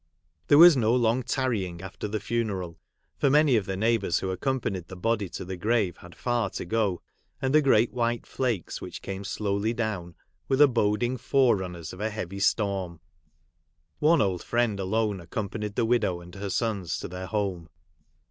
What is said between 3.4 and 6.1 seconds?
of the neighbours who accompanied the body to the frave